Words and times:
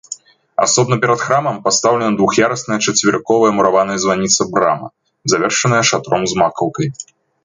Асобна 0.63 0.95
перад 1.01 1.19
храмам 1.25 1.57
пастаўлена 1.65 2.15
двух'ярусная 2.21 2.77
чацверыковая 2.91 3.51
мураваная 3.57 3.97
званіца-брама, 4.05 4.87
завершаная 5.35 5.83
шатром 5.91 6.21
з 6.33 6.41
макаўкай. 6.41 6.87